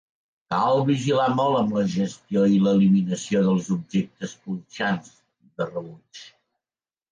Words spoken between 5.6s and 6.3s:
rebuig.